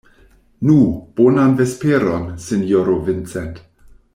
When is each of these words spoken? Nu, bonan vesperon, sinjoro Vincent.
Nu, 0.69 0.77
bonan 1.19 1.53
vesperon, 1.59 2.25
sinjoro 2.47 2.99
Vincent. 3.11 3.65